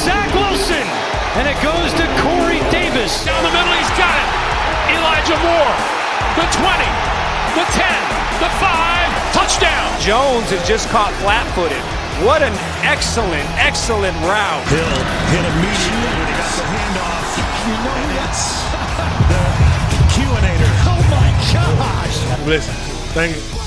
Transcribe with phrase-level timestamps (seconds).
[0.00, 0.86] Zach Wilson.
[1.36, 3.24] And it goes to Corey Davis.
[3.24, 4.28] Down the middle, he's got it.
[4.96, 5.76] Elijah Moore.
[6.40, 6.88] The 20,
[7.52, 7.84] the 10,
[8.40, 9.88] the 5, touchdown.
[10.00, 11.82] Jones is just caught flat footed.
[12.24, 14.64] What an excellent, excellent route.
[14.72, 15.00] Hill
[15.32, 17.28] hit immediately when he got the handoff.
[17.68, 18.44] You know and it's
[19.28, 20.72] the Q-inator.
[20.88, 22.46] Oh my gosh.
[22.46, 22.74] Listen,
[23.12, 23.59] thank you.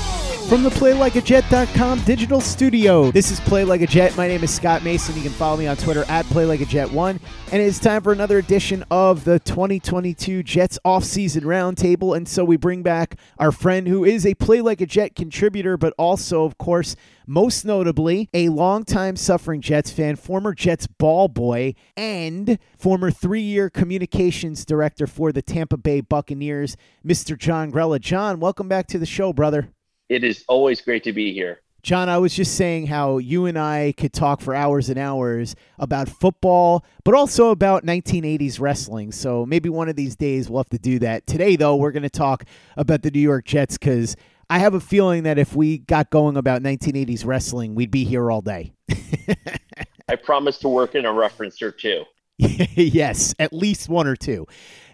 [0.48, 4.14] From the PlayLikeAJet.com digital studio, this is Play Like a Jet.
[4.14, 5.16] My name is Scott Mason.
[5.16, 7.18] You can follow me on Twitter at PlayLikeAJet1.
[7.50, 12.14] And it's time for another edition of the 2022 Jets offseason roundtable.
[12.14, 15.78] And so we bring back our friend who is a Play Like a Jet contributor,
[15.78, 16.94] but also, of course,
[17.26, 23.70] most notably, a longtime suffering Jets fan, former Jets ball boy, and former three year
[23.70, 27.36] communications director for the Tampa Bay Buccaneers, Mr.
[27.36, 27.98] John Grella.
[27.98, 29.70] John, welcome back to the show, brother.
[30.08, 31.60] It is always great to be here.
[31.82, 35.54] John, I was just saying how you and I could talk for hours and hours
[35.78, 39.12] about football, but also about 1980s wrestling.
[39.12, 41.26] So maybe one of these days we'll have to do that.
[41.26, 42.44] Today, though, we're going to talk
[42.78, 44.16] about the New York Jets because
[44.48, 48.30] I have a feeling that if we got going about 1980s wrestling, we'd be here
[48.30, 48.72] all day.
[50.08, 52.04] I promise to work in a reference or two.
[52.38, 54.46] yes, at least one or two.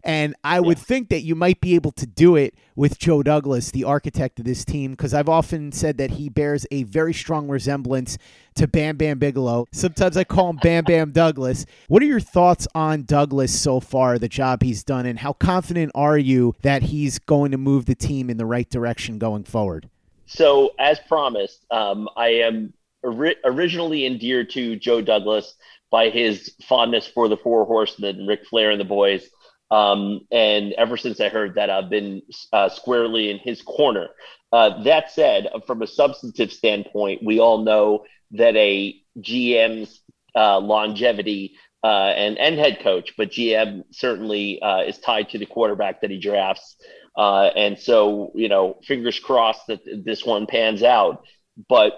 [0.03, 3.71] And I would think that you might be able to do it with Joe Douglas,
[3.71, 7.49] the architect of this team, because I've often said that he bears a very strong
[7.49, 8.17] resemblance
[8.55, 9.67] to Bam Bam Bigelow.
[9.73, 11.67] Sometimes I call him Bam Bam Douglas.
[11.89, 15.93] What are your thoughts on Douglas so far, the job he's done, and how confident
[15.95, 19.89] are you that he's going to move the team in the right direction going forward?
[20.27, 25.57] So, as promised, um, I am ori- originally endeared to Joe Douglas
[25.91, 29.29] by his fondness for the Four Horsemen, Ric Flair and the boys.
[29.71, 34.09] Um, and ever since I heard that, I've been uh, squarely in his corner.
[34.53, 40.01] Uh, that said, from a substantive standpoint, we all know that a GM's
[40.35, 45.47] uh, longevity uh, and and head coach, but GM certainly uh, is tied to the
[45.47, 46.77] quarterback that he drafts.
[47.17, 51.25] Uh, and so, you know, fingers crossed that this one pans out.
[51.69, 51.93] But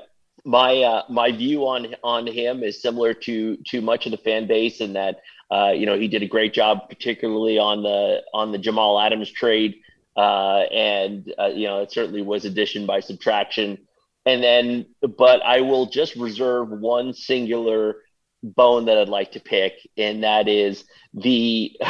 [0.44, 4.80] my my view on on him is similar to to much of the fan base
[4.80, 5.20] in that
[5.52, 9.30] uh, you know, he did a great job, particularly on the on the Jamal Adams
[9.30, 9.74] trade,
[10.16, 13.76] uh, and uh, you know, it certainly was addition by subtraction.
[14.24, 14.86] And then,
[15.18, 17.96] but I will just reserve one singular
[18.42, 21.78] bone that I'd like to pick, and that is the.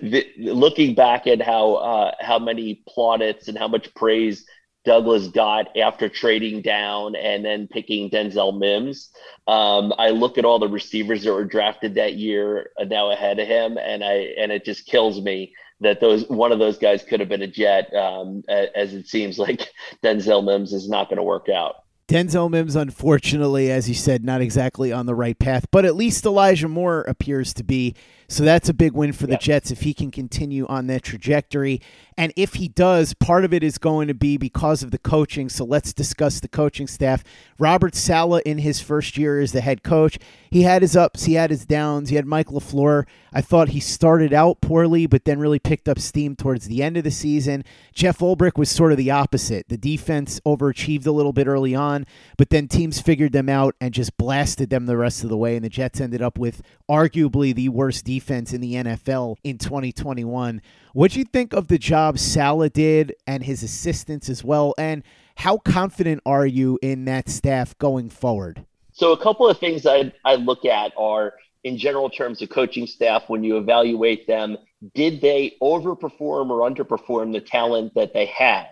[0.00, 4.46] the looking back at how uh, how many plaudits and how much praise
[4.86, 9.10] Douglas got after trading down and then picking Denzel Mims.
[9.48, 13.48] Um, I look at all the receivers that were drafted that year now ahead of
[13.48, 17.18] him, and I and it just kills me that those one of those guys could
[17.20, 17.92] have been a Jet.
[17.94, 19.68] Um, as it seems like
[20.04, 21.82] Denzel Mims is not going to work out.
[22.08, 26.24] Denzel Mims, unfortunately, as you said, not exactly on the right path, but at least
[26.24, 27.94] Elijah Moore appears to be.
[28.28, 29.38] So that's a big win for the yeah.
[29.38, 31.80] Jets if he can continue on that trajectory.
[32.18, 35.48] And if he does, part of it is going to be because of the coaching.
[35.48, 37.22] So let's discuss the coaching staff.
[37.58, 40.18] Robert Saleh, in his first year as the head coach,
[40.50, 42.08] he had his ups, he had his downs.
[42.08, 43.04] He had Mike LaFleur.
[43.32, 46.96] I thought he started out poorly, but then really picked up steam towards the end
[46.96, 47.64] of the season.
[47.92, 49.68] Jeff Ulbrich was sort of the opposite.
[49.68, 52.06] The defense overachieved a little bit early on,
[52.38, 55.56] but then teams figured them out and just blasted them the rest of the way.
[55.56, 59.58] And the Jets ended up with arguably the worst defense defense in the NFL in
[59.58, 60.62] 2021.
[60.94, 64.74] What do you think of the job Saleh did and his assistants as well?
[64.78, 65.02] And
[65.36, 68.64] how confident are you in that staff going forward?
[68.92, 71.34] So, a couple of things I, I look at are
[71.64, 74.56] in general terms of coaching staff when you evaluate them,
[74.94, 78.66] did they overperform or underperform the talent that they have?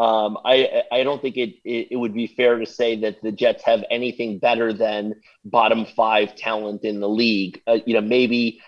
[0.00, 3.30] Um, I I don't think it, it, it would be fair to say that the
[3.30, 5.14] Jets have anything better than
[5.44, 7.60] bottom five talent in the league.
[7.66, 8.62] Uh, you know, maybe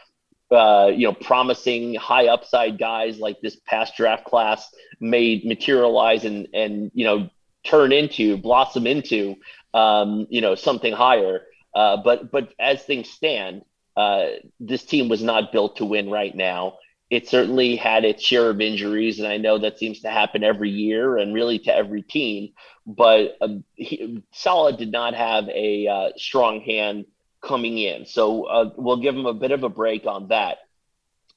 [0.53, 4.69] uh, you know, promising high upside guys like this past draft class
[5.01, 7.29] may materialize and and you know
[7.65, 9.37] turn into blossom into
[9.75, 11.43] um, you know something higher.
[11.75, 13.63] Uh, but but as things stand,
[13.97, 14.27] uh,
[14.61, 16.79] this team was not built to win right now.
[17.11, 20.71] It certainly had its share of injuries, and I know that seems to happen every
[20.71, 22.53] year and really to every team.
[22.87, 27.05] But um, he, Saleh did not have a uh, strong hand
[27.43, 28.07] coming in.
[28.07, 30.59] So uh, we'll give them a bit of a break on that.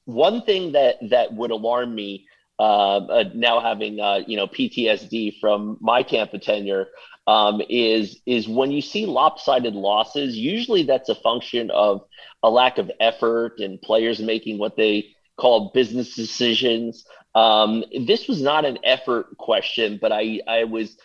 [0.06, 5.40] One thing that that would alarm me uh, uh, now having uh, you know PTSD
[5.40, 6.88] from my Tampa tenure
[7.28, 10.38] um, is is when you see lopsided losses.
[10.38, 12.06] Usually that's a function of
[12.44, 17.06] a lack of effort and players making what they call business decisions.
[17.34, 20.98] Um, this was not an effort question, but I I was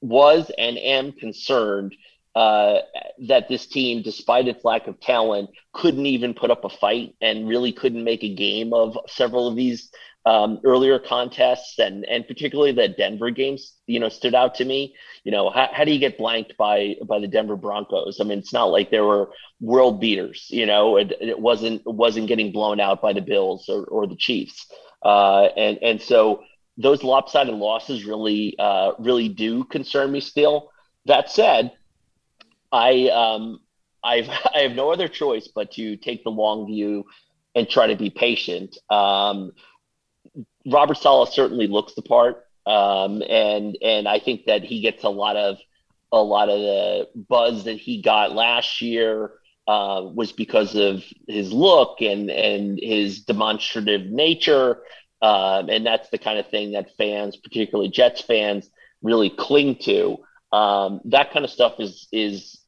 [0.00, 1.94] was and am concerned
[2.36, 2.82] uh,
[3.26, 7.48] that this team, despite its lack of talent, couldn't even put up a fight and
[7.48, 9.90] really couldn't make a game of several of these
[10.26, 14.94] um, earlier contests and and particularly the Denver games, you know, stood out to me.
[15.24, 18.20] You know, how, how do you get blanked by by the Denver Broncos?
[18.20, 19.30] I mean, it's not like there were
[19.60, 20.46] world beaters.
[20.50, 24.16] You know, it, it wasn't wasn't getting blown out by the Bills or, or the
[24.16, 24.66] Chiefs.
[25.02, 26.42] Uh, and and so
[26.76, 30.70] those lopsided losses really uh, really do concern me still.
[31.06, 31.72] That said,
[32.72, 33.60] I um,
[34.02, 37.04] I've I have no other choice but to take the long view
[37.54, 38.76] and try to be patient.
[38.90, 39.52] Um,
[40.66, 45.08] Robert Saleh certainly looks the part, um, and and I think that he gets a
[45.08, 45.58] lot of
[46.12, 49.32] a lot of the buzz that he got last year
[49.66, 54.82] uh, was because of his look and and his demonstrative nature,
[55.22, 58.70] um, and that's the kind of thing that fans, particularly Jets fans,
[59.02, 60.18] really cling to.
[60.56, 62.58] Um, that kind of stuff is is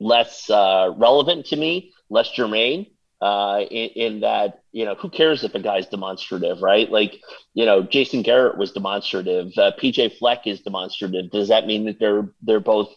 [0.00, 2.86] less uh, relevant to me, less germane.
[3.18, 6.90] Uh, in, in, that, you know, who cares if a guy's demonstrative, right?
[6.90, 7.18] Like,
[7.54, 9.56] you know, Jason Garrett was demonstrative.
[9.56, 11.30] Uh, PJ Fleck is demonstrative.
[11.30, 12.90] Does that mean that they're they're both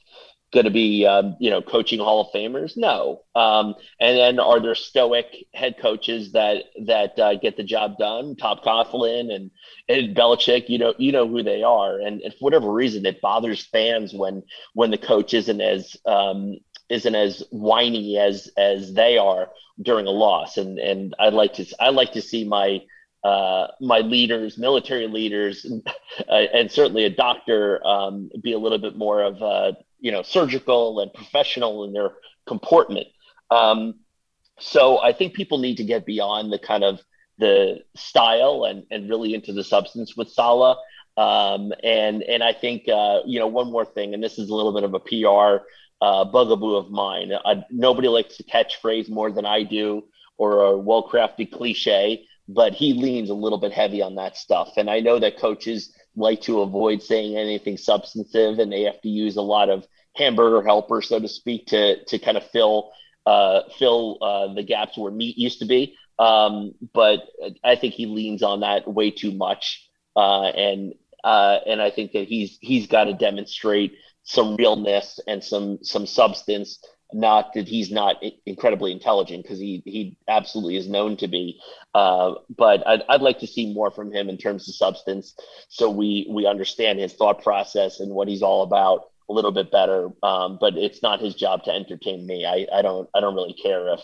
[0.52, 2.74] going to be, um, you know, coaching Hall of Famers?
[2.76, 3.24] No.
[3.36, 8.36] Um, and then are there stoic head coaches that that uh, get the job done?
[8.36, 9.52] Tom Coughlin and
[9.88, 12.00] and Belichick, you know, you know who they are.
[12.00, 14.44] And, and for whatever reason, it bothers fans when
[14.74, 16.58] when the coach isn't as um,
[16.90, 19.50] isn't as whiny as as they are
[19.82, 20.58] during a loss.
[20.58, 22.82] And and I'd like to I like to see my
[23.24, 25.66] uh, my leaders, military leaders,
[26.30, 30.22] uh, and certainly a doctor um, be a little bit more of uh, you know
[30.22, 32.12] surgical and professional in their
[32.48, 33.08] comportment.
[33.52, 33.96] Um,
[34.60, 37.00] so I think people need to get beyond the kind of
[37.38, 40.78] the style and and really into the substance with Saleh.
[41.18, 44.56] Um, and and I think uh, you know one more thing, and this is a
[44.56, 45.64] little bit of a PR
[46.02, 47.32] uh, bugaboo of mine.
[47.46, 50.04] I, nobody likes to catchphrase more than I do,
[50.38, 54.70] or a well-crafted cliche, but he leans a little bit heavy on that stuff.
[54.78, 59.10] And I know that coaches like to avoid saying anything substantive, and they have to
[59.10, 62.92] use a lot of hamburger helper, so to speak, to to kind of fill
[63.26, 65.96] uh, fill uh, the gaps where meat used to be.
[66.18, 67.22] Um, but
[67.64, 72.12] I think he leans on that way too much, uh, and uh, and I think
[72.14, 76.84] that he's he's got to demonstrate some realness and some some substance.
[77.12, 81.60] Not that he's not incredibly intelligent because he he absolutely is known to be,
[81.96, 85.34] uh, but I'd, I'd like to see more from him in terms of substance,
[85.70, 89.72] so we we understand his thought process and what he's all about a little bit
[89.72, 90.10] better.
[90.22, 92.46] Um, but it's not his job to entertain me.
[92.46, 94.02] I, I don't I don't really care if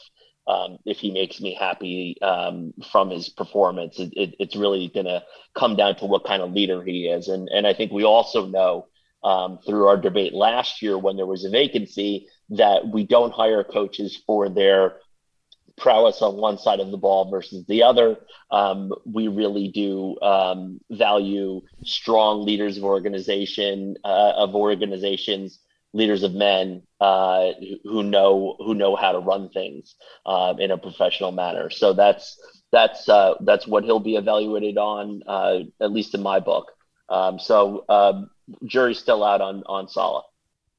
[0.47, 3.99] um, if he makes me happy um, from his performance.
[3.99, 7.27] It, it, it's really going to come down to what kind of leader he is,
[7.27, 8.87] and and I think we also know
[9.23, 13.63] um, through our debate last year when there was a vacancy that we don't hire
[13.63, 14.97] coaches for their
[15.77, 18.17] prowess on one side of the ball versus the other.
[18.51, 25.59] Um, we really do um, value strong leaders of organization uh, of organizations,
[25.93, 27.51] leaders of men uh,
[27.83, 31.69] who know who know how to run things uh, in a professional manner.
[31.69, 32.39] So that's
[32.71, 36.71] that's uh, that's what he'll be evaluated on, uh, at least in my book.
[37.09, 38.29] Um, so um,
[38.65, 40.23] jury's still out on on Saleh.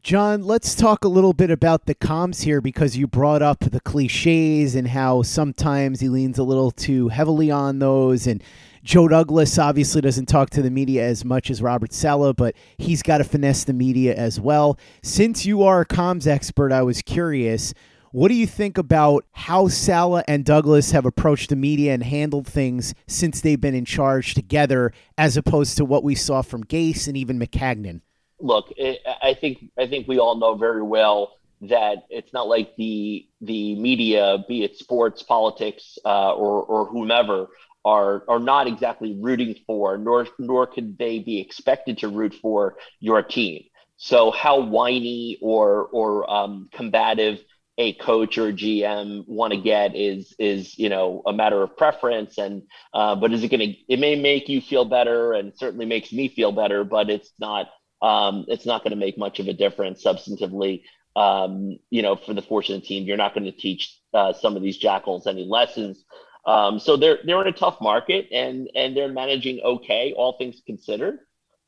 [0.07, 3.81] John, let's talk a little bit about the comms here because you brought up the
[3.81, 8.29] cliches and how sometimes he leans a little too heavily on those.
[8.29, 8.41] And
[8.85, 13.03] Joe Douglas obviously doesn't talk to the media as much as Robert Saleh, but he's
[13.03, 14.79] got to finesse the media as well.
[15.03, 17.75] Since you are a comms expert, I was curious.
[18.13, 22.47] What do you think about how Saleh and Douglas have approached the media and handled
[22.47, 27.09] things since they've been in charge together, as opposed to what we saw from Gase
[27.09, 28.03] and even Maccagnan?
[28.41, 32.75] Look, it, I think I think we all know very well that it's not like
[32.77, 37.49] the the media, be it sports, politics, uh, or or whomever,
[37.85, 42.77] are are not exactly rooting for, nor nor could they be expected to root for
[43.01, 43.63] your team.
[43.97, 47.39] So how whiny or or um, combative
[47.79, 51.77] a coach or a GM want to get is is you know a matter of
[51.77, 52.63] preference and
[52.95, 56.11] uh, but is it going to it may make you feel better and certainly makes
[56.13, 57.67] me feel better but it's not
[58.03, 60.83] um, it's not going to make much of a difference substantively.
[61.15, 64.63] Um, you know, for the fortunate team, you're not going to teach uh, some of
[64.63, 66.05] these jackals any lessons.
[66.47, 70.63] Um, so they're they're in a tough market and and they're managing okay, all things
[70.67, 71.19] considered.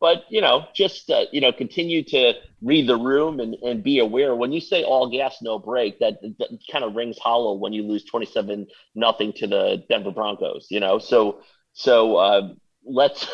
[0.01, 3.99] But you know, just uh, you know, continue to read the room and, and be
[3.99, 4.37] aware.
[4.37, 7.83] When you say all gas, no brake, that, that kind of rings hollow when you
[7.83, 10.69] lose twenty seven nothing to the Denver Broncos.
[10.71, 11.41] You know, so
[11.73, 12.49] so uh,
[12.85, 13.27] let's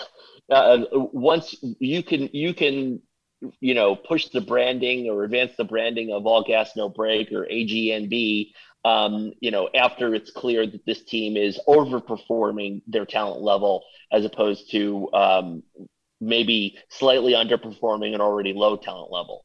[0.51, 3.01] uh, once you can you can
[3.61, 7.47] you know push the branding or advance the branding of all gas no brake or
[7.47, 8.53] AGNB
[8.85, 14.25] um, you know after it's clear that this team is overperforming their talent level as
[14.25, 15.63] opposed to um,
[16.21, 19.45] maybe slightly underperforming an already low talent level.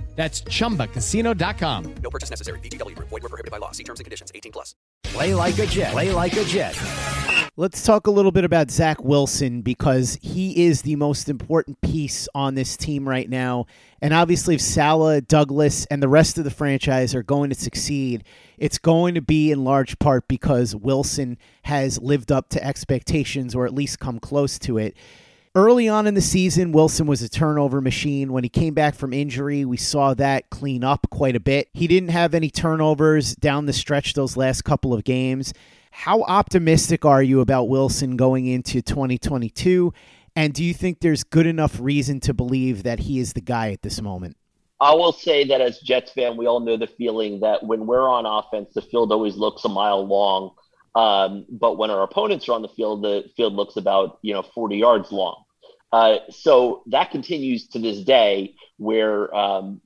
[0.15, 1.95] That's chumbacasino.com.
[2.03, 2.59] No purchase necessary.
[2.59, 2.95] VGW.
[2.95, 3.71] Void were prohibited by law.
[3.71, 4.31] See terms and conditions.
[4.35, 4.75] 18 plus.
[5.03, 5.91] Play like a Jet.
[5.91, 6.77] Play like a Jet.
[7.57, 12.29] Let's talk a little bit about Zach Wilson because he is the most important piece
[12.33, 13.65] on this team right now.
[14.01, 18.23] And obviously, if Saleh, Douglas, and the rest of the franchise are going to succeed,
[18.57, 23.65] it's going to be in large part because Wilson has lived up to expectations or
[23.65, 24.95] at least come close to it.
[25.53, 28.31] Early on in the season, Wilson was a turnover machine.
[28.31, 31.67] When he came back from injury, we saw that clean up quite a bit.
[31.73, 35.53] He didn't have any turnovers down the stretch those last couple of games.
[35.91, 39.93] How optimistic are you about Wilson going into 2022?
[40.37, 43.73] And do you think there's good enough reason to believe that he is the guy
[43.73, 44.37] at this moment?
[44.79, 48.09] I will say that as Jets fan, we all know the feeling that when we're
[48.09, 50.51] on offense, the field always looks a mile long.
[50.95, 54.41] Um, but when our opponents are on the field, the field looks about you know
[54.41, 55.43] 40 yards long.
[55.91, 59.81] Uh, so that continues to this day, where um,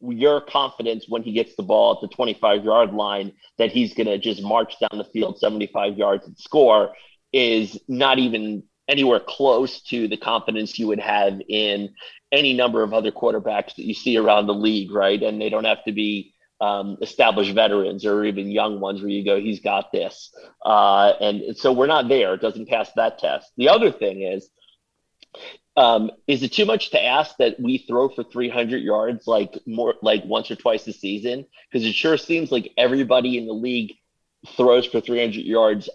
[0.00, 4.06] your confidence when he gets the ball at the 25 yard line that he's going
[4.06, 6.92] to just march down the field 75 yards and score
[7.32, 11.90] is not even anywhere close to the confidence you would have in
[12.32, 15.22] any number of other quarterbacks that you see around the league, right?
[15.22, 19.24] And they don't have to be um, established veterans or even young ones where you
[19.24, 20.34] go, he's got this.
[20.64, 22.34] Uh, and so we're not there.
[22.34, 23.52] It doesn't pass that test.
[23.56, 24.50] The other thing is,
[25.76, 29.94] um, is it too much to ask that we throw for 300 yards like more
[30.02, 31.46] like once or twice a season?
[31.70, 33.94] Because it sure seems like everybody in the league
[34.56, 35.88] throws for 300 yards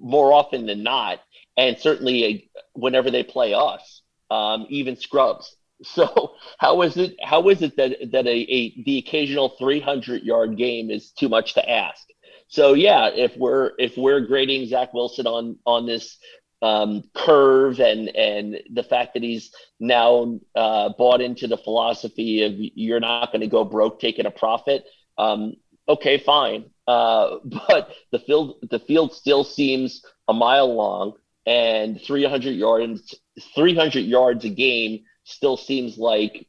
[0.00, 1.20] more often than not,
[1.56, 5.56] and certainly uh, whenever they play us, um, even scrubs.
[5.84, 10.56] So how is it how is it that that a, a the occasional 300 yard
[10.56, 12.04] game is too much to ask?
[12.48, 16.18] So yeah, if we're if we're grading Zach Wilson on on this
[16.62, 22.54] um, curve and and the fact that he's now uh, bought into the philosophy of
[22.56, 24.84] you're not going to go broke taking a profit.
[25.16, 25.54] Um,
[25.88, 31.12] okay, fine, uh, but the field the field still seems a mile long,
[31.46, 33.14] and 300 yards
[33.54, 36.46] 300 yards a game still seems like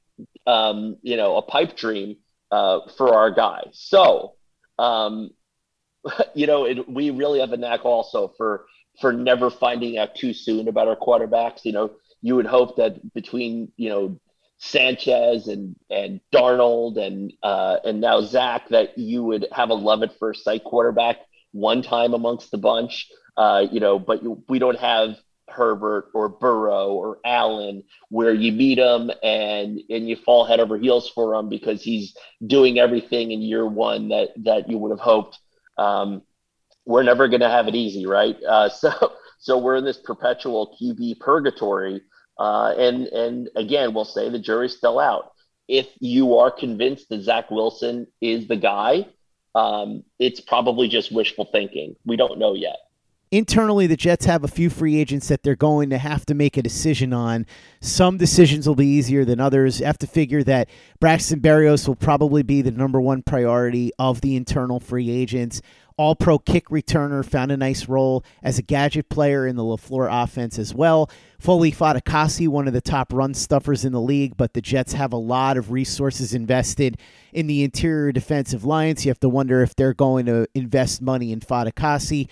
[0.48, 2.18] um, you know a pipe dream
[2.52, 3.66] uh, for our guy.
[3.72, 4.34] So
[4.78, 5.32] um,
[6.34, 8.66] you know it, we really have a knack also for
[9.00, 11.64] for never finding out too soon about our quarterbacks.
[11.64, 14.20] You know, you would hope that between you know
[14.60, 20.04] Sanchez and and Darnold and uh, and now Zach that you would have a love
[20.04, 21.18] at first sight quarterback
[21.52, 23.08] one time amongst the bunch.
[23.38, 25.16] Uh, you know, but you, we don't have
[25.52, 30.78] Herbert or Burrow or Allen where you meet him and and you fall head over
[30.78, 32.16] heels for him because he's
[32.46, 35.40] doing everything in year one that that you would have hoped.
[35.78, 36.22] Um,
[36.86, 38.36] we're never going to have it easy, right?
[38.48, 42.02] Uh, so so we're in this perpetual QB purgatory,
[42.38, 45.32] uh, and and again, we'll say the jury's still out.
[45.68, 49.06] If you are convinced that Zach Wilson is the guy,
[49.56, 51.96] um, it's probably just wishful thinking.
[52.06, 52.78] We don't know yet.
[53.32, 56.58] Internally, the Jets have a few free agents that they're going to have to make
[56.58, 57.46] a decision on.
[57.80, 59.80] Some decisions will be easier than others.
[59.80, 60.68] You have to figure that
[61.00, 65.62] Braxton Berrios will probably be the number one priority of the internal free agents
[66.00, 70.08] all pro kick returner, found a nice role as a gadget player in the LaFleur
[70.10, 71.12] offense as well.
[71.40, 75.12] Foley Fatukasi, one of the top run stuffers in the league, but the Jets have
[75.12, 76.98] a lot of resources invested
[77.34, 79.06] in the interior defensive lines.
[79.06, 82.30] You have to wonder if they're going to invest money in Fatukasi.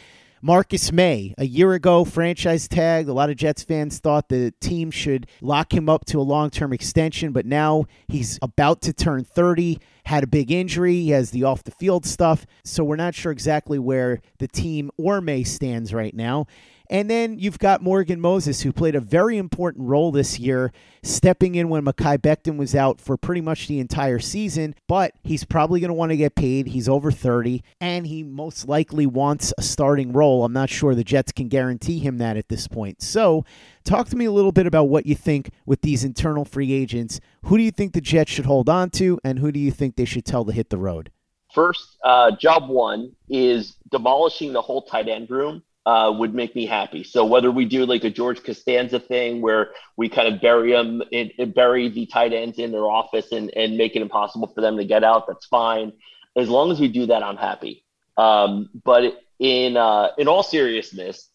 [0.47, 3.09] Marcus Maye, a year ago, franchise tagged.
[3.09, 6.49] A lot of Jets fans thought the team should lock him up to a long
[6.49, 11.01] term extension, but now he's about to turn 30, had a big injury.
[11.01, 12.45] He has the off the field stuff.
[12.63, 16.47] So we're not sure exactly where the team or Maye stands right now.
[16.89, 20.71] And then you've got Morgan Moses, who played a very important role this year,
[21.03, 24.75] stepping in when Mekhi Becton was out for pretty much the entire season.
[24.87, 26.67] But he's probably going to want to get paid.
[26.67, 30.45] He's over 30, and he most likely wants a starting role.
[30.45, 33.01] I'm not sure the Jets can guarantee him that at this point.
[33.01, 33.43] So,
[33.83, 37.19] talk to me a little bit about what you think with these internal free agents.
[37.43, 39.95] Who do you think the Jets should hold on to, and who do you think
[39.95, 41.11] they should tell to hit the road?
[41.53, 46.65] First, uh, job one is demolishing the whole tight end room uh, would make me
[46.65, 47.01] happy.
[47.01, 51.01] So whether we do like a George Costanza thing where we kind of bury them,
[51.13, 54.75] in, bury the tight ends in their office and, and make it impossible for them
[54.75, 55.93] to get out, that's fine.
[56.35, 57.85] As long as we do that, I'm happy.
[58.17, 61.29] Um, but in uh, in all seriousness,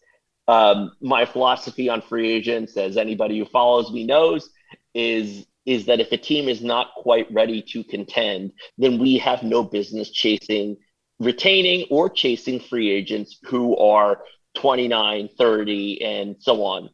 [0.47, 4.51] um, my philosophy on free agents, as anybody who follows me knows,
[4.93, 9.41] is is that if a team is not quite ready to contend, then we have
[9.41, 10.77] no business chasing
[11.19, 14.19] retaining or chasing free agents who are
[14.55, 16.89] 29, 30, and so on.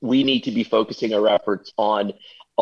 [0.00, 2.12] We need to be focusing our efforts on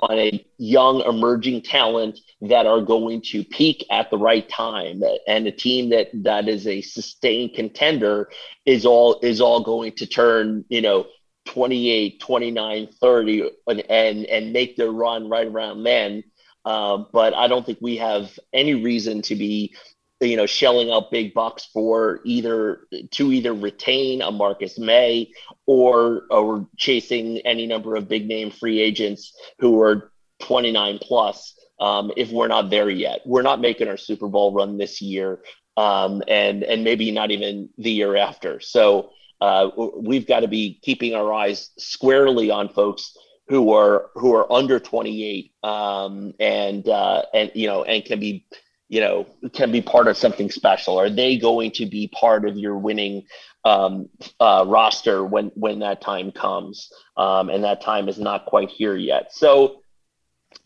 [0.03, 5.47] on a young emerging talent that are going to peak at the right time and
[5.47, 8.29] a team that that is a sustained contender
[8.67, 11.07] is all is all going to turn you know
[11.47, 16.23] 28 29 30 and and, and make their run right around then
[16.67, 19.75] um, but i don't think we have any reason to be
[20.21, 25.31] you know, shelling out big bucks for either to either retain a Marcus Maye
[25.67, 31.55] or or chasing any number of big name free agents who are 29 plus.
[31.79, 35.41] Um, if we're not there yet, we're not making our Super Bowl run this year,
[35.77, 38.61] um, and and maybe not even the year after.
[38.61, 39.11] So
[39.43, 43.15] uh, we've got to be keeping our eyes squarely on folks
[43.49, 48.47] who are who are under 28 um, and uh, and you know and can be
[48.89, 50.99] you know can be part of something special?
[50.99, 53.25] Are they going to be part of your winning
[53.65, 54.09] um,
[54.41, 56.91] uh, roster when when that time comes?
[57.17, 59.33] Um, and that time is not quite here yet.
[59.33, 59.81] So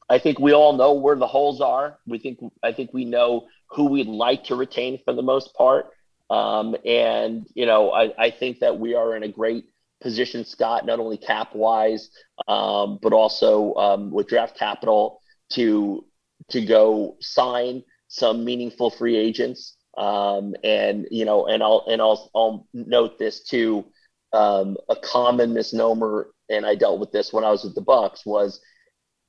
[0.08, 1.98] I think we all know where the holes are.
[2.06, 5.86] We think I think we know who we'd like to retain for the most part.
[6.28, 9.64] Um, and you know, I, I think that we are in a great
[10.00, 12.10] position, Scott, not only cap wise,
[12.48, 16.04] um, but also um, with draft capital to
[16.48, 19.76] to go sign some meaningful free agents.
[19.96, 23.86] Um, and you know, and I'll and I'll I'll note this too.
[24.32, 28.26] Um, a common misnomer, and I dealt with this when I was with the Bucks,
[28.26, 28.60] was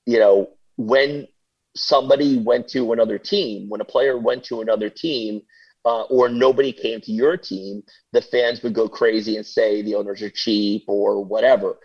[0.06, 1.28] you know when
[1.76, 5.42] somebody went to another team, when a player went to another team,
[5.86, 9.96] uh, or nobody came to your team, the fans would go crazy and say the
[9.96, 11.78] owners are cheap or whatever.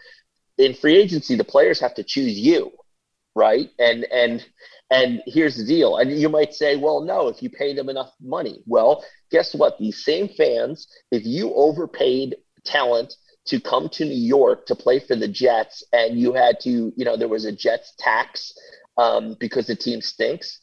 [0.58, 2.72] In free agency, the players have to choose you,
[3.34, 3.70] right?
[3.78, 4.44] And and
[4.90, 5.96] and here's the deal.
[5.96, 8.62] And you might say, well, no, if you pay them enough money.
[8.66, 9.78] Well, guess what?
[9.78, 13.14] These same fans, if you overpaid talent
[13.46, 17.04] to come to New York to play for the Jets and you had to, you
[17.04, 18.52] know, there was a Jets tax
[18.96, 20.60] um, because the team stinks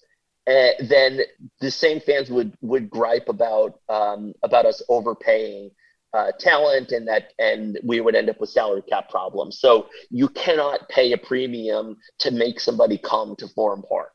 [0.48, 1.22] uh, then
[1.62, 5.72] the same fans would would gripe about um, about us overpaying
[6.14, 9.60] uh, talent and that and we would end up with salary cap problems.
[9.60, 14.14] So you cannot pay a premium to make somebody come to Florham Park.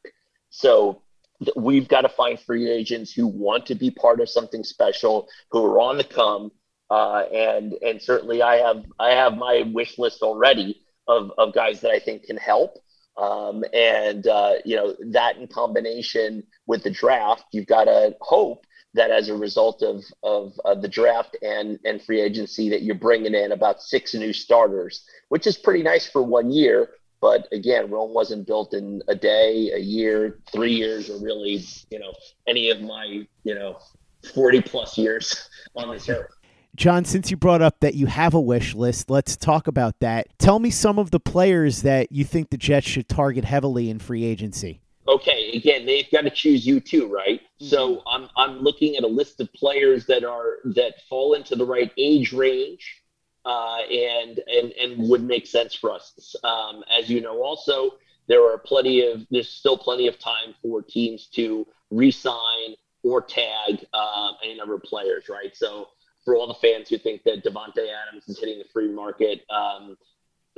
[0.50, 1.02] So
[1.44, 5.28] th- we've got to find free agents who want to be part of something special,
[5.50, 6.52] who are on the come.
[6.90, 11.80] Uh, and and certainly I have I have my wish list already of, of guys
[11.82, 12.78] that I think can help.
[13.18, 18.64] Um, and uh, you know that in combination with the draft, you've got to hope
[18.98, 22.94] that as a result of of uh, the draft and and free agency, that you're
[22.94, 26.90] bringing in about six new starters, which is pretty nice for one year.
[27.20, 31.98] But again, Rome wasn't built in a day, a year, three years, or really, you
[31.98, 32.12] know,
[32.46, 33.78] any of my, you know,
[34.34, 36.30] 40 plus years on this earth.
[36.76, 40.28] John, since you brought up that you have a wish list, let's talk about that.
[40.38, 43.98] Tell me some of the players that you think the Jets should target heavily in
[43.98, 44.80] free agency.
[45.08, 47.40] Okay, again, they've got to choose you too, right?
[47.40, 47.66] Mm-hmm.
[47.66, 51.64] So I'm I'm looking at a list of players that are that fall into the
[51.64, 53.02] right age range,
[53.46, 56.36] uh, and and and would make sense for us.
[56.44, 57.92] Um, as you know, also
[58.26, 63.86] there are plenty of there's still plenty of time for teams to re-sign or tag
[63.94, 65.56] uh, any number of players, right?
[65.56, 65.88] So
[66.24, 69.96] for all the fans who think that Davante Adams is hitting the free market, um,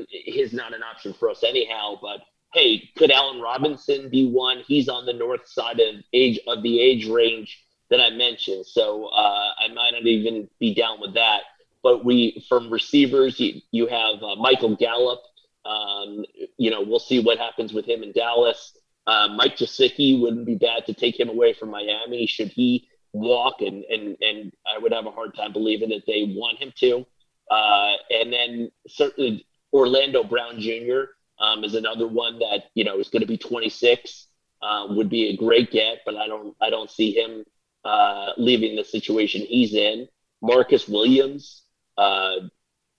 [0.08, 1.96] he's not an option for us anyhow.
[2.02, 4.62] But hey, could Allen Robinson be one?
[4.66, 9.06] He's on the north side of age of the age range that I mentioned, so
[9.06, 11.40] uh, I might not even be down with that.
[11.82, 15.20] But we from receivers, you, you have uh, Michael Gallup.
[15.64, 16.24] Um,
[16.56, 18.76] you know, we'll see what happens with him in Dallas.
[19.06, 23.60] Uh, Mike Gesicki wouldn't be bad to take him away from Miami should he walk,
[23.60, 27.06] and and and I would have a hard time believing that they want him to.
[27.50, 31.10] Uh, and then certainly Orlando Brown Jr.
[31.40, 34.26] Um, is another one that you know is going to be 26.
[34.62, 37.44] Uh, would be a great get, but I don't I don't see him
[37.84, 40.06] uh, leaving the situation he's in.
[40.42, 41.62] Marcus Williams,
[41.96, 42.36] uh,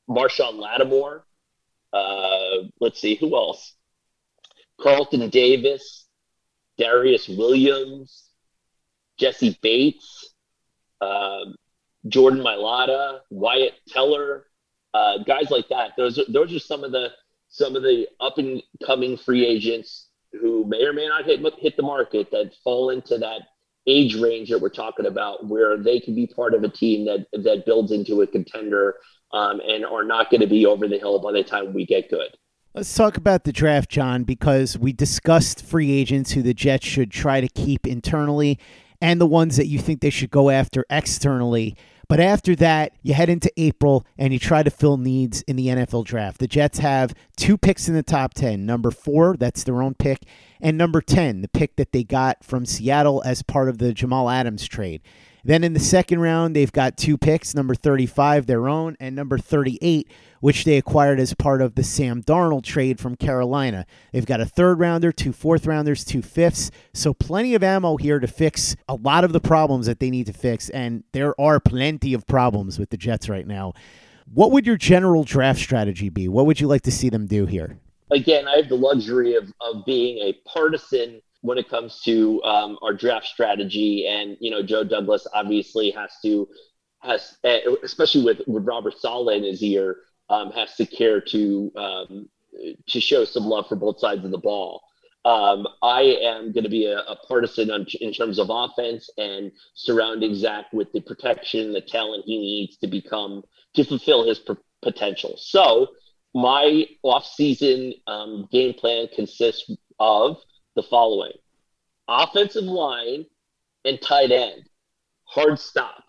[0.09, 1.25] Marshon Lattimore.
[1.93, 3.75] Uh, let's see who else.
[4.79, 6.07] Carlton Davis,
[6.79, 8.29] Darious Williams,
[9.19, 10.33] Jessie Bates,
[10.99, 11.45] uh,
[12.07, 14.47] Jordan Mailata, Wyatt Teller,
[14.93, 15.91] uh, guys like that.
[15.97, 17.09] Those are, those are some of the
[17.51, 21.77] some of the up and coming free agents who may or may not hit hit
[21.77, 23.41] the market that fall into that
[23.87, 27.27] age range that we're talking about, where they can be part of a team that
[27.43, 28.95] that builds into a contender
[29.33, 32.09] um, and are not going to be over the hill by the time we get
[32.09, 32.29] good.
[32.73, 37.11] Let's talk about the draft, John, because we discussed free agents who the Jets should
[37.11, 38.57] try to keep internally
[39.01, 41.75] and the ones that you think they should go after externally.
[42.11, 45.67] But after that, you head into April and you try to fill needs in the
[45.67, 46.39] NFL draft.
[46.39, 48.65] The Jets have two picks in the top 10.
[48.65, 50.23] Number four, that's their own pick,
[50.59, 54.29] and number 10, the pick that they got from Seattle as part of the Jamal
[54.29, 55.01] Adams trade.
[55.43, 59.37] Then in the second round, they've got two picks number 35, their own, and number
[59.37, 60.07] 38,
[60.39, 63.85] which they acquired as part of the Sam Darnold trade from Carolina.
[64.11, 66.69] They've got a third rounder, two fourth rounders, two fifths.
[66.93, 70.27] So plenty of ammo here to fix a lot of the problems that they need
[70.27, 70.69] to fix.
[70.69, 73.73] And there are plenty of problems with the Jets right now.
[74.33, 76.27] What would your general draft strategy be?
[76.27, 77.77] What would you like to see them do here?
[78.11, 82.77] Again, I have the luxury of, of being a partisan when it comes to um,
[82.81, 84.07] our draft strategy.
[84.07, 86.47] And you know, Joe Douglas obviously has to
[86.99, 89.97] has eh, especially with with Robert Saleh in his ear
[90.29, 92.29] um, has to care to um,
[92.87, 94.81] to show some love for both sides of the ball.
[95.23, 99.51] Um, I am going to be a, a partisan on, in terms of offense and
[99.75, 103.43] surrounding Zach with the protection, the talent he needs to become
[103.75, 104.41] to fulfill his
[104.81, 105.35] potential.
[105.37, 105.89] So
[106.33, 110.37] my offseason um, game plan consists of
[110.75, 111.33] the following:
[112.07, 113.25] offensive line
[113.85, 114.63] and tight end,
[115.25, 116.03] hard stop.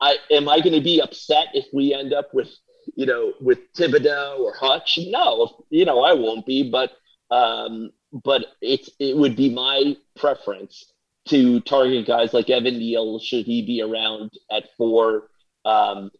[0.00, 2.50] I am I going to be upset if we end up with
[2.94, 4.98] you know with Thibodeaux or Hutch?
[5.06, 6.92] No, you know I won't be, but
[7.30, 7.90] um,
[8.22, 10.92] but it's it would be my preference
[11.28, 15.28] to target guys like Evan Neal should he be around at four,
[15.64, 16.10] um,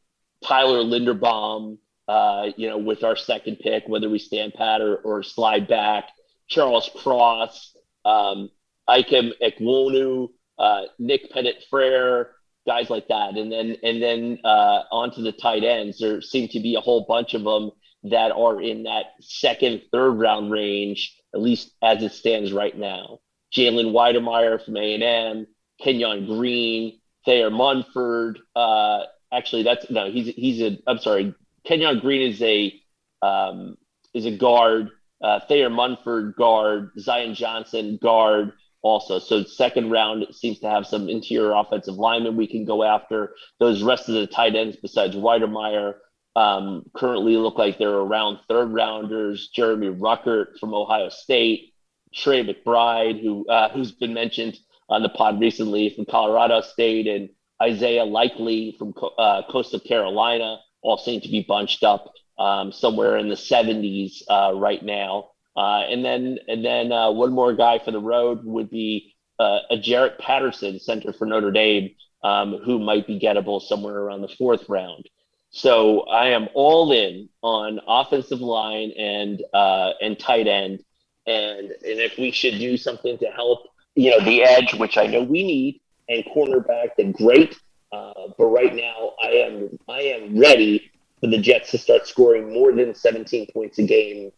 [0.43, 5.23] Tyler Linderbaum, uh, you know, with our second pick, whether we stand pat or, or
[5.23, 6.09] slide back,
[6.55, 8.51] Charles Cross, um,
[8.89, 12.31] Ikem Ekwonu, uh, Nick Petit-Frere,
[12.67, 15.99] guys like that, and then and then uh, onto the tight ends.
[15.99, 17.73] There seem to be a whole bunch of them
[18.05, 23.19] that are in that second, third round range, at least as it stands right now.
[23.55, 25.47] Jalen Wydermyer from A&M,
[25.81, 28.39] Kenyon Green, Thayer Munford.
[28.55, 30.79] Uh, actually, that's no, he's he's a.
[30.87, 32.81] I'm sorry, Kenyon Green is a
[33.23, 33.77] um,
[34.13, 34.91] is a guard.
[35.25, 39.19] Uh, Thayer Munford guard, Zion Johnson guard also.
[39.19, 43.35] So second round seems to have some interior offensive linemen we can go after.
[43.59, 45.95] Those rest of the tight ends besides Wydermyer
[46.37, 49.49] um, currently look like they're around third rounders.
[49.49, 51.73] Jeremy Ruckert from Ohio State,
[52.15, 54.59] Trey McBride, who uh, who's been mentioned
[54.91, 57.31] on the pod recently from Colorado State, and
[57.63, 63.29] Isaiah Likely from uh, Coastal Carolina, all seem to be bunched up um, somewhere in
[63.29, 65.31] the 70s uh, right now.
[65.57, 69.61] Uh, and then and then uh, one more guy for the road would be uh,
[69.71, 71.91] a Jarrett Patterson, center for Notre Dame,
[72.25, 75.09] um, who might be gettable somewhere around the fourth round.
[75.51, 80.81] So I am all in on offensive line and uh, and tight end,
[81.27, 85.07] and and if we should do something to help, you know, the edge, which I
[85.07, 87.57] know we need, and cornerback, then great.
[87.93, 90.91] Uh, but right now, I am I am ready
[91.25, 94.31] for the Jets to start scoring more than 17 points a game.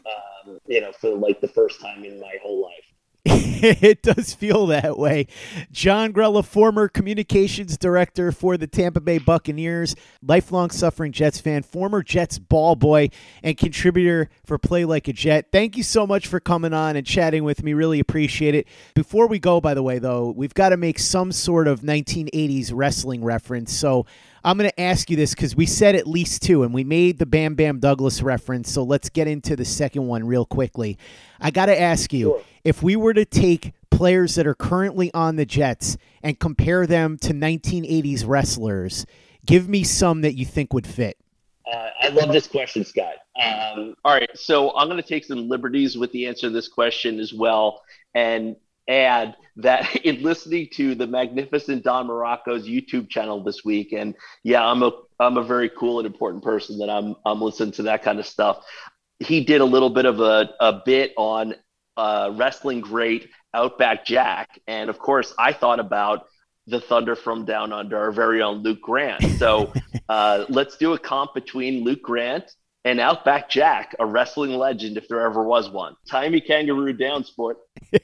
[0.46, 2.85] Um, you know, for like the first time in my whole life.
[3.29, 5.27] it does feel that way.
[5.72, 12.05] John Grella, former communications director for the Tampa Bay Buccaneers, lifelong suffering Jets fan, former
[12.05, 13.09] Jets ball boy,
[13.42, 15.49] and contributor for Play Like a Jet.
[15.51, 17.75] Thank you so much for coming on and chatting with me.
[17.75, 18.68] Really appreciate it.
[18.94, 22.70] Before we go, by the way, though, we've got to make some sort of 1980s
[22.72, 23.72] wrestling reference.
[23.72, 24.07] So
[24.46, 27.18] I'm going to ask you this because we said at least two, and we made
[27.18, 28.70] the Bam Bam Douglas reference.
[28.70, 30.98] So let's get into the second one real quickly.
[31.40, 32.42] I got to ask you sure.
[32.62, 37.16] if we were to take players that are currently on the Jets and compare them
[37.22, 39.04] to 1980s wrestlers,
[39.44, 41.18] give me some that you think would fit.
[41.68, 43.16] Uh, I love this question, Scott.
[43.42, 46.68] Um, all right, so I'm going to take some liberties with the answer to this
[46.68, 47.82] question as well,
[48.14, 48.54] and
[48.88, 54.64] add that in listening to the magnificent Don Muraco's YouTube channel this week, and yeah,
[54.64, 58.03] I'm a I'm a very cool and important person that I'm I'm listening to that
[58.03, 58.64] kind of stuff.
[59.18, 61.55] He did a little bit of a, a bit on
[61.96, 66.27] uh, wrestling great Outback Jack, and of course, I thought about
[66.66, 69.22] the Thunder from Down Under, our very own Luke Grant.
[69.38, 69.72] So
[70.09, 72.51] uh, let's do a comp between Luke Grant
[72.85, 75.96] and Outback Jack, a wrestling legend if there ever was one.
[76.09, 77.59] Timey Kangaroo down, sport.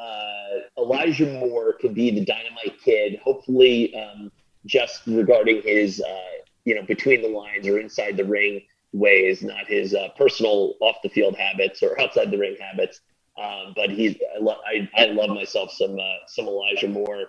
[0.00, 3.18] uh, Elijah Moore could be the dynamite kid.
[3.22, 4.32] Hopefully, um,
[4.66, 9.66] just regarding his, uh, you know, between the lines or inside the ring ways, not
[9.66, 13.00] his uh, personal off the field habits or outside the ring habits.
[13.40, 17.26] Um, but he's, I, lo- I, I, love myself some uh, some Elijah Moore.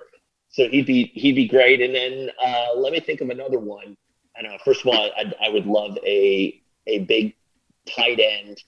[0.49, 1.81] So he'd be he'd be great.
[1.81, 3.95] And then uh, let me think of another one.
[4.37, 4.57] I don't know.
[4.65, 7.35] First of all, I, I would love a a big
[7.85, 8.61] tight end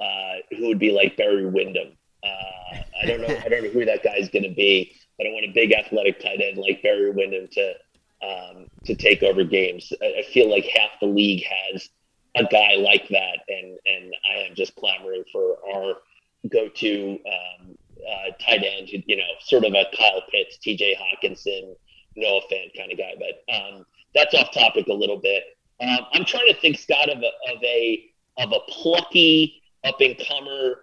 [0.00, 1.97] uh, who would be like Barry Windham.
[2.22, 3.36] Uh, I don't know.
[3.44, 6.20] I don't know who that guy's going to be, but I want a big athletic
[6.20, 7.74] tight end like Barry Windham to
[8.22, 9.92] um, to take over games.
[10.02, 11.88] I, feel like half the league has
[12.36, 15.94] a guy like that, and and I am just clamoring for our
[16.50, 18.88] go-to um, uh, tight end.
[18.90, 20.96] You know, sort of a Kyle Pitts, T.J.
[20.96, 21.76] Hockenson,
[22.16, 23.14] Noah Fant kind of guy.
[23.18, 25.44] But um, that's off topic a little bit.
[25.80, 28.04] Um, I'm trying to think, Scott, of a of a
[28.38, 30.80] of a plucky up and comer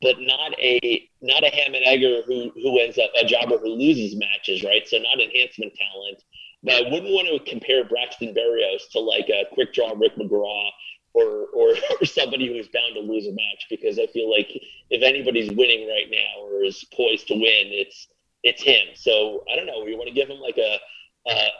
[0.00, 4.16] but not a not a Hammond Egger who who ends up a jobber who loses
[4.16, 4.86] matches, right?
[4.86, 6.22] So not enhancement talent.
[6.64, 10.70] But I wouldn't want to compare Braxton Berrios to like a quick draw Rick McGraw
[11.12, 14.48] or, or or somebody who is bound to lose a match because I feel like
[14.90, 18.06] if anybody's winning right now or is poised to win, it's
[18.44, 18.88] it's him.
[18.94, 19.82] So I don't know.
[19.84, 20.78] We want to give him like a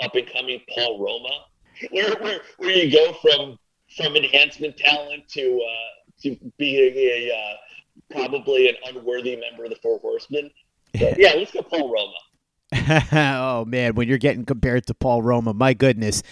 [0.05, 1.45] up and coming Paul Roma,
[1.91, 3.57] where, where where you go from
[3.97, 7.57] from enhancement talent to uh, to being a uh,
[8.13, 10.51] probably an unworthy member of the Four Horsemen.
[10.97, 12.15] So, yeah, let's go Paul Roma.
[13.13, 16.23] oh man, when you're getting compared to Paul Roma, my goodness.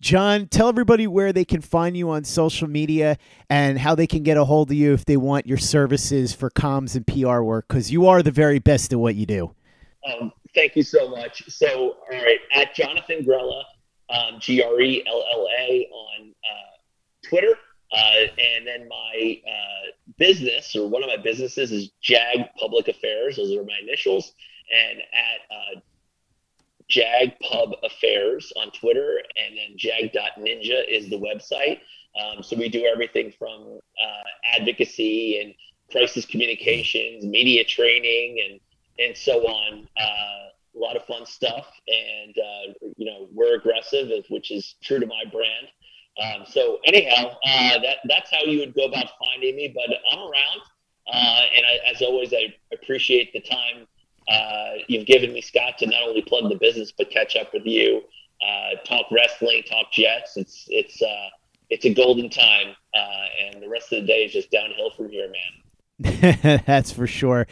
[0.00, 3.18] John, tell everybody where they can find you on social media
[3.50, 6.48] and how they can get a hold of you if they want your services for
[6.50, 9.54] comms and PR work, because you are the very best at what you do.
[10.10, 11.42] Um, thank you so much.
[11.48, 13.62] So, all right, at Jonathan Grella,
[14.08, 17.58] um, G R E L L A on uh, Twitter.
[17.92, 23.36] Uh, and then my uh, business, or one of my businesses, is JAG Public Affairs.
[23.36, 24.32] Those are my initials.
[24.72, 25.80] And at uh,
[26.88, 31.80] Jag Pub Affairs on Twitter, and then jag.ninja is the website.
[32.20, 35.54] Um, so we do everything from uh, advocacy and
[35.90, 38.60] crisis communications, media training, and
[38.98, 39.88] and so on.
[39.96, 44.98] Uh, a lot of fun stuff, and uh, you know we're aggressive, which is true
[44.98, 45.68] to my brand.
[46.18, 49.72] Um, so anyhow, uh, that that's how you would go about finding me.
[49.74, 50.60] But I'm around,
[51.12, 53.86] uh, and I, as always, I appreciate the time
[54.28, 57.64] uh, you've given me, Scott, to not only plug the business but catch up with
[57.64, 58.02] you,
[58.42, 60.36] uh, talk wrestling, talk Jets.
[60.36, 61.28] It's it's uh,
[61.68, 65.10] it's a golden time, uh, and the rest of the day is just downhill from
[65.10, 66.62] here, man.
[66.66, 67.46] That's for sure.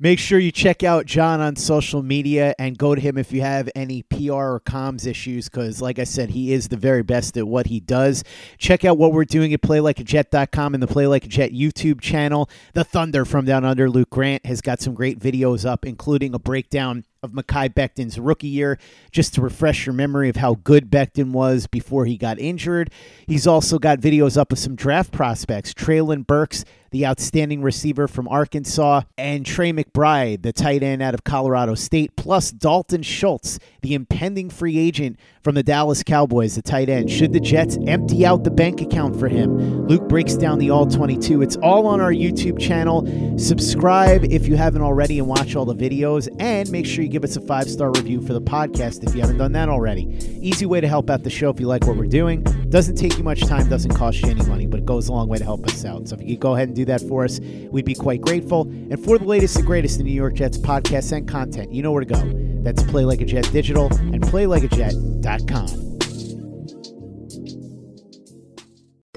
[0.00, 3.40] Make sure you check out John on social media and go to him if you
[3.40, 7.36] have any PR or comms issues because, like I said, he is the very best
[7.36, 8.22] at what he does.
[8.58, 12.48] Check out what we're doing at PlayLikeAJet.com and the Play Like a Jet YouTube channel.
[12.74, 16.38] The Thunder from Down Under, Luke Grant, has got some great videos up, including a
[16.38, 18.78] breakdown of Mekhi Becton's rookie year,
[19.10, 22.92] just to refresh your memory of how good Becton was before he got injured.
[23.26, 28.28] He's also got videos up of some draft prospects Treylon Burks, the outstanding receiver from
[28.28, 33.94] Arkansas, and Trey McBride, the tight end out of Colorado State, plus Dalton Schultz, the
[33.94, 37.10] impending free agent from the Dallas Cowboys, the tight end.
[37.10, 39.86] Should the Jets empty out the bank account for him?
[39.86, 41.42] Luke breaks down the all 22.
[41.42, 43.06] It's all on our YouTube channel.
[43.38, 47.24] Subscribe if you haven't already and watch all the videos, and make sure you give
[47.24, 50.04] us a five star review for the podcast if you haven't done that already.
[50.40, 52.42] Easy way to help out the show if you like what we're doing.
[52.70, 55.28] Doesn't take you much time, doesn't cost you any money, but it goes a long
[55.28, 56.08] way to help us out.
[56.08, 58.62] So if you go ahead and do that for us, we'd be quite grateful.
[58.62, 61.92] And for the latest and greatest in New York Jets podcasts and content, you know
[61.92, 62.22] where to go.
[62.62, 65.87] That's Play Like a Jet Digital and PlayLikeAJet.com.